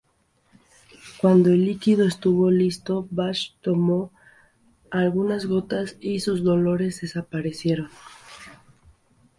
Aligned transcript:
Cuando 1.19 1.49
el 1.51 1.63
líquido 1.63 2.07
estuvo 2.07 2.49
listo, 2.49 3.07
Bach 3.11 3.51
tomó 3.61 4.11
algunas 4.89 5.45
gotas 5.45 5.95
y 5.99 6.21
sus 6.21 6.43
dolores 6.43 7.01
desaparecieron. 7.01 7.89